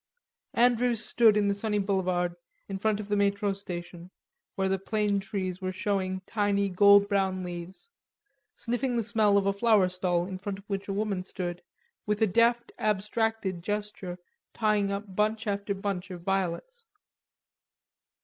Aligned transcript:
Andrews 0.55 1.05
stood 1.05 1.37
in 1.37 1.47
the 1.47 1.53
sunny 1.53 1.77
boulevard 1.77 2.35
in 2.67 2.79
front 2.79 2.99
of 2.99 3.07
the 3.07 3.15
metro 3.15 3.53
station, 3.53 4.09
where 4.55 4.67
the 4.67 4.79
plane 4.79 5.19
trees 5.19 5.61
were 5.61 5.71
showing 5.71 6.21
tiny 6.25 6.69
gold 6.69 7.07
brown 7.07 7.43
leaves, 7.43 7.91
sniffing 8.55 8.97
the 8.97 9.03
smell 9.03 9.37
of 9.37 9.45
a 9.45 9.53
flower 9.53 9.89
stall 9.89 10.25
in 10.25 10.39
front 10.39 10.57
of 10.57 10.65
which 10.65 10.87
a 10.87 10.91
woman 10.93 11.23
stood, 11.23 11.61
with 12.07 12.19
a 12.19 12.25
deft 12.25 12.71
abstracted 12.79 13.61
gesture 13.61 14.17
tying 14.55 14.91
up 14.91 15.15
bunch 15.15 15.45
after 15.45 15.75
bunch 15.75 16.09
of 16.09 16.23
violets. 16.23 16.87